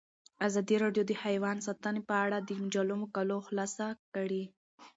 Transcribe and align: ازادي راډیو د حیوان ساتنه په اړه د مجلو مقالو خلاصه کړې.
ازادي 0.47 0.75
راډیو 0.83 1.03
د 1.07 1.11
حیوان 1.23 1.57
ساتنه 1.67 2.01
په 2.09 2.15
اړه 2.25 2.37
د 2.41 2.49
مجلو 2.63 2.95
مقالو 3.03 3.37
خلاصه 3.47 3.87
کړې. 4.15 4.43